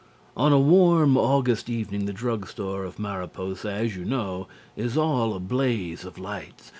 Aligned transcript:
On 0.35 0.51
a 0.51 0.57
warm 0.57 1.15
August 1.15 1.69
evening 1.69 2.07
the 2.07 2.11
drug 2.11 2.47
store 2.49 2.85
of 2.85 2.97
Mariposa, 2.97 3.69
as 3.71 3.95
you 3.95 4.03
know, 4.03 4.47
is 4.75 4.97
all 4.97 5.35
a 5.35 5.39
blaze 5.39 6.05
of 6.05 6.17
lights. 6.17 6.69